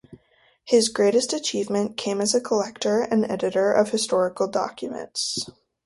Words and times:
His 0.63 0.89
greatest 0.89 1.31
achievement 1.31 1.95
came 1.95 2.21
as 2.21 2.33
a 2.33 2.41
collector 2.41 3.01
and 3.01 3.23
editor 3.29 3.71
of 3.71 3.91
historical 3.91 4.47
documents. 4.47 5.45